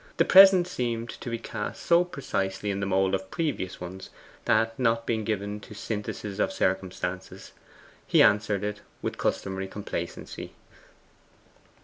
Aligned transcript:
The 0.17 0.25
present 0.25 0.65
seemed 0.67 1.11
to 1.21 1.29
be 1.29 1.37
cast 1.37 1.85
so 1.85 2.03
precisely 2.03 2.71
in 2.71 2.79
the 2.79 2.87
mould 2.87 3.13
of 3.13 3.29
previous 3.29 3.79
ones 3.79 4.09
that, 4.45 4.79
not 4.79 5.05
being 5.05 5.23
given 5.23 5.59
to 5.59 5.75
syntheses 5.75 6.39
of 6.39 6.51
circumstances, 6.51 7.51
he 8.07 8.23
answered 8.23 8.63
it 8.63 8.81
with 9.03 9.19
customary 9.19 9.67
complacency. 9.67 10.53